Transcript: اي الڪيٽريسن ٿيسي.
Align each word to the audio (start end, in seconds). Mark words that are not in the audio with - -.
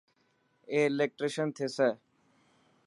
اي 0.71 0.79
الڪيٽريسن 0.87 1.47
ٿيسي. 1.57 1.89